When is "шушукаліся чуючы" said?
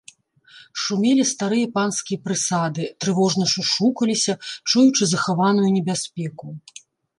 3.53-5.03